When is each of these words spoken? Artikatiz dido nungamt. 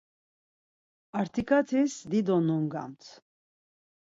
Artikatiz 1.21 1.93
dido 2.15 2.39
nungamt. 2.47 3.03